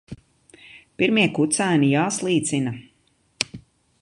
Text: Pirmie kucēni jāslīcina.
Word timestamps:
Pirmie 1.01 1.27
kucēni 1.39 1.91
jāslīcina. 1.93 2.75